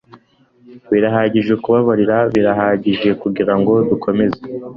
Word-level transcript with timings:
birahagije 0.91 1.53
kubabarira. 1.63 2.17
birahagije 2.33 3.09
kugira 3.21 3.53
ngo 3.59 3.73
dukomeze 3.89 4.41